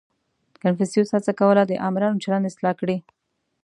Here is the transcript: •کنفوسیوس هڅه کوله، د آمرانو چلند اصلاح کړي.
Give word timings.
•کنفوسیوس 0.61 1.09
هڅه 1.15 1.31
کوله، 1.39 1.63
د 1.67 1.71
آمرانو 1.87 2.21
چلند 2.23 2.49
اصلاح 2.49 2.73
کړي. 2.81 2.97